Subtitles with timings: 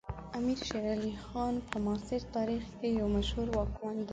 [0.37, 4.09] امیر شیر علی خان په معاصر تاریخ کې یو مشهور واکمن دی.